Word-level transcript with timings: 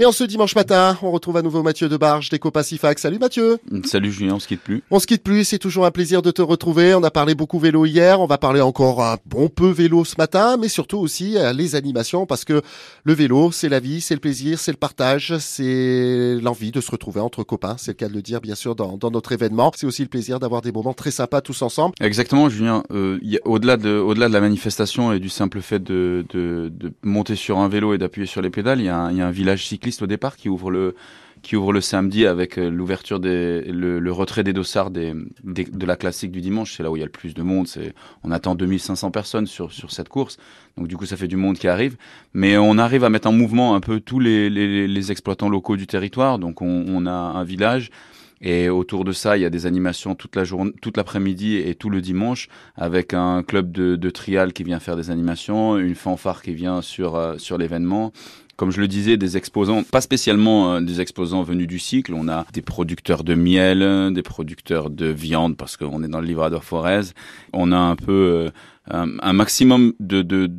Et 0.00 0.06
en 0.06 0.12
ce 0.12 0.22
dimanche 0.22 0.54
matin, 0.54 0.96
on 1.02 1.10
retrouve 1.10 1.38
à 1.38 1.42
nouveau 1.42 1.64
Mathieu 1.64 1.88
Debarge 1.88 2.28
des 2.28 2.38
Copa 2.38 2.62
Sifac. 2.62 3.00
Salut 3.00 3.18
Mathieu. 3.18 3.58
Salut 3.82 4.12
Julien, 4.12 4.34
on 4.34 4.38
se 4.38 4.46
quitte 4.46 4.60
plus. 4.60 4.84
On 4.92 5.00
se 5.00 5.08
quitte 5.08 5.24
plus, 5.24 5.42
c'est 5.42 5.58
toujours 5.58 5.86
un 5.86 5.90
plaisir 5.90 6.22
de 6.22 6.30
te 6.30 6.40
retrouver. 6.40 6.94
On 6.94 7.02
a 7.02 7.10
parlé 7.10 7.34
beaucoup 7.34 7.58
vélo 7.58 7.84
hier, 7.84 8.20
on 8.20 8.26
va 8.26 8.38
parler 8.38 8.60
encore 8.60 9.02
un 9.02 9.16
bon 9.26 9.48
peu 9.48 9.68
vélo 9.68 10.04
ce 10.04 10.14
matin, 10.16 10.56
mais 10.56 10.68
surtout 10.68 10.98
aussi 10.98 11.36
euh, 11.36 11.52
les 11.52 11.74
animations 11.74 12.26
parce 12.26 12.44
que 12.44 12.62
le 13.02 13.12
vélo, 13.12 13.50
c'est 13.50 13.68
la 13.68 13.80
vie, 13.80 14.00
c'est 14.00 14.14
le 14.14 14.20
plaisir, 14.20 14.60
c'est 14.60 14.70
le 14.70 14.76
partage, 14.76 15.36
c'est 15.38 16.36
l'envie 16.40 16.70
de 16.70 16.80
se 16.80 16.92
retrouver 16.92 17.18
entre 17.20 17.42
copains. 17.42 17.74
C'est 17.76 17.90
le 17.90 17.96
cas 17.96 18.08
de 18.08 18.14
le 18.14 18.22
dire 18.22 18.40
bien 18.40 18.54
sûr 18.54 18.76
dans, 18.76 18.98
dans 18.98 19.10
notre 19.10 19.32
événement. 19.32 19.72
C'est 19.74 19.86
aussi 19.88 20.02
le 20.02 20.08
plaisir 20.08 20.38
d'avoir 20.38 20.62
des 20.62 20.70
moments 20.70 20.94
très 20.94 21.10
sympas 21.10 21.40
tous 21.40 21.60
ensemble. 21.62 21.96
Exactement 22.00 22.48
Julien. 22.48 22.84
Euh, 22.92 23.18
au-delà 23.44 23.76
de 23.76 23.98
au-delà 23.98 24.28
de 24.28 24.32
la 24.32 24.40
manifestation 24.40 25.12
et 25.12 25.18
du 25.18 25.28
simple 25.28 25.60
fait 25.60 25.82
de, 25.82 26.24
de, 26.32 26.70
de 26.72 26.92
monter 27.02 27.34
sur 27.34 27.58
un 27.58 27.68
vélo 27.68 27.94
et 27.94 27.98
d'appuyer 27.98 28.28
sur 28.28 28.42
les 28.42 28.50
pédales, 28.50 28.78
il 28.78 28.84
y, 28.84 28.88
a 28.88 28.96
un, 28.96 29.12
y 29.12 29.20
a 29.20 29.26
un 29.26 29.32
village 29.32 29.66
cycliste 29.66 29.87
au 30.02 30.06
départ 30.06 30.36
qui 30.36 30.48
ouvre 30.48 30.70
le 30.70 30.94
qui 31.42 31.56
ouvre 31.56 31.72
le 31.72 31.80
samedi 31.80 32.26
avec 32.26 32.58
euh, 32.58 32.68
l'ouverture 32.68 33.20
des 33.20 33.62
le, 33.62 34.12
retrait 34.12 34.42
des 34.42 34.52
dossards 34.52 34.90
des, 34.90 35.14
de 35.44 35.86
la 35.86 35.96
classique 35.96 36.32
du 36.32 36.40
dimanche. 36.40 36.76
C'est 36.76 36.82
là 36.82 36.90
où 36.90 36.96
il 36.96 37.00
y 37.00 37.02
a 37.02 37.06
le 37.06 37.12
plus 37.12 37.34
de 37.34 37.42
monde. 37.42 37.68
C'est 37.68 37.94
on 38.24 38.30
attend 38.30 38.54
2500 38.54 39.10
personnes 39.10 39.46
sur 39.46 39.72
sur 39.72 39.90
cette 39.90 40.08
course. 40.08 40.38
Donc 40.76 40.88
du 40.88 40.96
coup 40.96 41.06
ça 41.06 41.16
fait 41.16 41.28
du 41.28 41.36
monde 41.36 41.58
qui 41.58 41.68
arrive. 41.68 41.96
Mais 42.34 42.56
on 42.56 42.78
arrive 42.78 43.04
à 43.04 43.10
mettre 43.10 43.28
en 43.28 43.32
mouvement 43.32 43.74
un 43.74 43.80
peu 43.80 44.00
tous 44.00 44.20
les 44.20 44.50
les, 44.50 45.10
exploitants 45.12 45.48
locaux 45.48 45.76
du 45.76 45.86
territoire. 45.86 46.38
Donc 46.38 46.60
on, 46.62 46.84
on 46.88 47.06
a 47.06 47.12
un 47.12 47.44
village. 47.44 47.90
Et 48.40 48.68
autour 48.68 49.04
de 49.04 49.12
ça, 49.12 49.36
il 49.36 49.40
y 49.40 49.44
a 49.44 49.50
des 49.50 49.66
animations 49.66 50.14
toute 50.14 50.36
la 50.36 50.44
journée, 50.44 50.72
toute 50.80 50.96
l'après-midi 50.96 51.56
et 51.56 51.74
tout 51.74 51.90
le 51.90 52.00
dimanche, 52.00 52.48
avec 52.76 53.12
un 53.12 53.42
club 53.42 53.72
de, 53.72 53.96
de 53.96 54.10
trial 54.10 54.52
qui 54.52 54.62
vient 54.62 54.78
faire 54.78 54.96
des 54.96 55.10
animations, 55.10 55.76
une 55.76 55.96
fanfare 55.96 56.42
qui 56.42 56.54
vient 56.54 56.80
sur 56.80 57.16
euh, 57.16 57.36
sur 57.38 57.58
l'événement, 57.58 58.12
comme 58.58 58.72
je 58.72 58.80
le 58.80 58.88
disais, 58.88 59.16
des 59.16 59.36
exposants, 59.36 59.84
pas 59.84 60.00
spécialement 60.00 60.74
euh, 60.74 60.80
des 60.80 61.00
exposants 61.00 61.44
venus 61.44 61.68
du 61.68 61.78
cycle. 61.78 62.12
On 62.12 62.28
a 62.28 62.44
des 62.52 62.60
producteurs 62.60 63.22
de 63.22 63.36
miel, 63.36 64.12
des 64.12 64.22
producteurs 64.22 64.90
de 64.90 65.06
viande, 65.06 65.56
parce 65.56 65.76
qu'on 65.76 66.02
est 66.02 66.08
dans 66.08 66.20
le 66.20 66.26
livradoir 66.26 66.64
Forez. 66.64 67.12
On 67.52 67.70
a 67.70 67.76
un 67.76 67.94
peu 67.94 68.12
euh, 68.12 68.50
un, 68.90 69.16
un, 69.20 69.32
maximum 69.32 69.92
de, 70.00 70.22
de, 70.22 70.50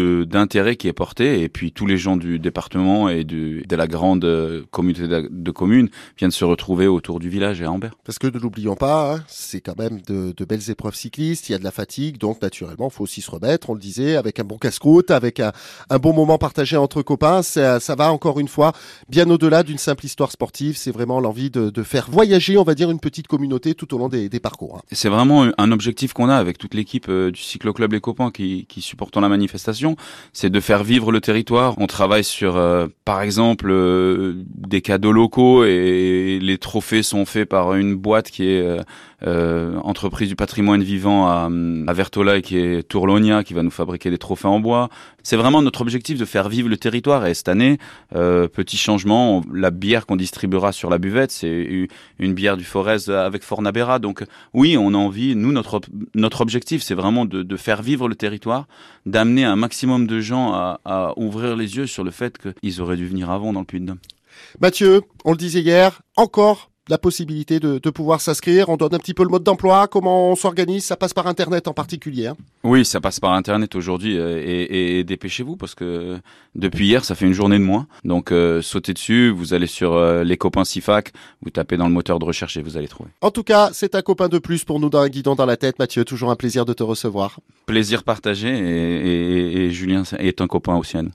d'intérêt 0.00 0.76
qui 0.76 0.88
est 0.88 0.92
porté 0.92 1.42
et 1.42 1.48
puis 1.48 1.72
tous 1.72 1.86
les 1.86 1.98
gens 1.98 2.16
du 2.16 2.38
département 2.38 3.08
et 3.08 3.24
du, 3.24 3.64
de 3.68 3.76
la 3.76 3.86
grande 3.86 4.24
euh, 4.24 4.64
communauté 4.70 5.06
de, 5.08 5.50
communes 5.50 5.88
viennent 6.18 6.30
se 6.30 6.44
retrouver 6.44 6.86
autour 6.86 7.18
du 7.18 7.28
village 7.28 7.60
et 7.60 7.64
à 7.64 7.72
Ambert. 7.72 7.94
Parce 8.04 8.18
que 8.18 8.26
ne 8.26 8.38
l'oublions 8.38 8.76
pas, 8.76 9.14
hein, 9.14 9.24
c'est 9.26 9.60
quand 9.60 9.78
même 9.78 10.00
de, 10.06 10.32
de, 10.36 10.44
belles 10.44 10.70
épreuves 10.70 10.94
cyclistes, 10.94 11.48
il 11.48 11.52
y 11.52 11.54
a 11.54 11.58
de 11.58 11.64
la 11.64 11.70
fatigue, 11.70 12.18
donc 12.18 12.42
naturellement, 12.42 12.88
il 12.88 12.94
faut 12.94 13.04
aussi 13.04 13.22
se 13.22 13.30
remettre, 13.30 13.70
on 13.70 13.74
le 13.74 13.80
disait, 13.80 14.16
avec 14.16 14.38
un 14.38 14.44
bon 14.44 14.58
casse-croûte, 14.58 15.10
avec 15.10 15.40
un, 15.40 15.52
un, 15.90 15.98
bon 15.98 16.12
moment 16.12 16.38
partagé 16.38 16.76
entre 16.76 17.02
copains, 17.02 17.42
ça, 17.42 17.80
ça 17.80 17.94
va 17.94 18.12
encore 18.12 18.38
une 18.38 18.48
fois 18.48 18.72
bien 19.08 19.28
au-delà 19.30 19.62
d'une 19.62 19.78
simple 19.78 20.04
histoire 20.04 20.30
sportive, 20.30 20.76
c'est 20.76 20.92
vraiment 20.92 21.20
l'envie 21.20 21.50
de, 21.50 21.70
de, 21.70 21.82
faire 21.82 22.10
voyager, 22.10 22.58
on 22.58 22.64
va 22.64 22.74
dire, 22.74 22.90
une 22.90 23.00
petite 23.00 23.26
communauté 23.26 23.74
tout 23.74 23.94
au 23.94 23.98
long 23.98 24.08
des, 24.08 24.28
des 24.28 24.40
parcours. 24.40 24.76
Hein. 24.78 24.82
C'est 24.92 25.08
vraiment 25.08 25.50
un 25.56 25.72
objectif 25.72 26.12
qu'on 26.12 26.28
a 26.28 26.36
avec 26.36 26.58
toute 26.58 26.74
l'équipe 26.74 27.06
euh, 27.08 27.30
du 27.30 27.40
cycloclub 27.40 27.92
Les 27.92 28.00
Copains 28.00 28.30
qui, 28.30 28.66
qui 28.66 28.80
supportent 28.80 29.16
la 29.16 29.28
manifestation 29.28 29.85
c'est 30.32 30.50
de 30.50 30.60
faire 30.60 30.82
vivre 30.82 31.12
le 31.12 31.20
territoire. 31.20 31.74
On 31.78 31.86
travaille 31.86 32.24
sur, 32.24 32.56
euh, 32.56 32.86
par 33.04 33.22
exemple, 33.22 33.68
euh, 33.70 34.34
des 34.46 34.80
cadeaux 34.80 35.12
locaux 35.12 35.64
et 35.64 36.38
les 36.40 36.58
trophées 36.58 37.02
sont 37.02 37.24
faits 37.24 37.48
par 37.48 37.74
une 37.74 37.94
boîte 37.94 38.30
qui 38.30 38.48
est 38.48 38.80
euh, 39.26 39.78
entreprise 39.82 40.28
du 40.28 40.36
patrimoine 40.36 40.82
vivant 40.82 41.26
à, 41.26 41.48
à 41.86 41.92
Vertola 41.92 42.40
qui 42.40 42.58
est 42.58 42.82
Tourlonia 42.88 43.44
qui 43.44 43.54
va 43.54 43.62
nous 43.62 43.70
fabriquer 43.70 44.10
des 44.10 44.18
trophées 44.18 44.48
en 44.48 44.60
bois. 44.60 44.88
C'est 45.26 45.34
vraiment 45.34 45.60
notre 45.60 45.80
objectif 45.80 46.20
de 46.20 46.24
faire 46.24 46.48
vivre 46.48 46.68
le 46.68 46.76
territoire 46.76 47.26
et 47.26 47.34
cette 47.34 47.48
année, 47.48 47.78
euh, 48.14 48.46
petit 48.46 48.76
changement, 48.76 49.42
la 49.52 49.72
bière 49.72 50.06
qu'on 50.06 50.14
distribuera 50.14 50.70
sur 50.70 50.88
la 50.88 50.98
buvette, 50.98 51.32
c'est 51.32 51.88
une 52.20 52.32
bière 52.32 52.56
du 52.56 52.62
Forez 52.62 53.10
avec 53.10 53.42
Fornabera. 53.42 53.98
Donc 53.98 54.22
oui, 54.54 54.76
on 54.78 54.94
a 54.94 54.96
envie, 54.96 55.34
nous 55.34 55.50
notre 55.50 55.80
notre 56.14 56.42
objectif, 56.42 56.80
c'est 56.80 56.94
vraiment 56.94 57.24
de, 57.24 57.42
de 57.42 57.56
faire 57.56 57.82
vivre 57.82 58.08
le 58.08 58.14
territoire, 58.14 58.68
d'amener 59.04 59.44
un 59.44 59.56
maximum 59.56 60.06
de 60.06 60.20
gens 60.20 60.52
à, 60.52 60.78
à, 60.84 61.12
ouvrir 61.16 61.56
les 61.56 61.76
yeux 61.76 61.88
sur 61.88 62.04
le 62.04 62.12
fait 62.12 62.38
qu'ils 62.38 62.80
auraient 62.80 62.96
dû 62.96 63.08
venir 63.08 63.28
avant 63.28 63.52
dans 63.52 63.58
le 63.58 63.66
Puy-de-Dôme. 63.66 63.98
Mathieu, 64.60 65.02
on 65.24 65.32
le 65.32 65.38
disait 65.38 65.60
hier, 65.60 66.02
encore 66.14 66.70
la 66.88 66.98
possibilité 66.98 67.60
de, 67.60 67.78
de 67.78 67.90
pouvoir 67.90 68.20
s'inscrire. 68.20 68.68
On 68.68 68.76
donne 68.76 68.94
un 68.94 68.98
petit 68.98 69.14
peu 69.14 69.22
le 69.22 69.28
mode 69.28 69.42
d'emploi, 69.42 69.88
comment 69.88 70.30
on 70.30 70.36
s'organise. 70.36 70.84
Ça 70.84 70.96
passe 70.96 71.14
par 71.14 71.26
Internet 71.26 71.68
en 71.68 71.74
particulier. 71.74 72.28
Hein 72.28 72.36
oui, 72.64 72.84
ça 72.84 73.00
passe 73.00 73.20
par 73.20 73.32
Internet 73.32 73.74
aujourd'hui 73.76 74.18
euh, 74.18 74.42
et, 74.44 75.04
dépêchez-vous 75.04 75.56
parce 75.56 75.74
que 75.74 76.18
depuis 76.54 76.86
hier, 76.86 77.04
ça 77.04 77.14
fait 77.14 77.26
une 77.26 77.32
journée 77.32 77.58
de 77.58 77.64
moins. 77.64 77.86
Donc 78.04 78.32
euh, 78.32 78.62
sautez 78.62 78.92
dessus, 78.92 79.30
vous 79.30 79.54
allez 79.54 79.66
sur 79.66 79.92
euh, 79.92 80.24
les 80.24 80.36
copains 80.36 80.64
Sifac, 80.64 81.12
vous 81.42 81.50
tapez 81.50 81.76
dans 81.76 81.86
le 81.86 81.92
moteur 81.92 82.18
de 82.18 82.24
recherche 82.24 82.56
et 82.56 82.62
vous 82.62 82.76
allez 82.76 82.88
trouver. 82.88 83.10
En 83.20 83.30
tout 83.30 83.44
cas, 83.44 83.70
c'est 83.72 83.94
un 83.94 84.02
copain 84.02 84.28
de 84.28 84.38
plus 84.38 84.64
pour 84.64 84.80
nous 84.80 84.90
dans 84.90 85.00
un 85.00 85.08
guidon 85.08 85.34
dans 85.34 85.46
la 85.46 85.56
tête. 85.56 85.78
Mathieu, 85.78 86.04
toujours 86.04 86.30
un 86.30 86.36
plaisir 86.36 86.64
de 86.64 86.72
te 86.72 86.82
recevoir. 86.82 87.38
Plaisir 87.66 88.02
partagé 88.02 88.48
et, 88.48 89.64
et 89.64 89.70
Julien 89.70 90.02
est 90.18 90.40
un 90.40 90.46
copain 90.46 90.76
aussi 90.76 90.96
à 90.96 91.02
nous. 91.02 91.12